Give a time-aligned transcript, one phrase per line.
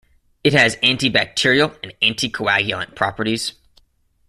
[0.43, 3.53] It has antibacterial and anticoagulant properties.